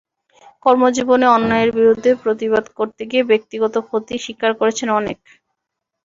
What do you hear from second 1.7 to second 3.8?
বিরুদ্ধে প্রতিবাদ করতে গিয়ে ব্যক্তিগত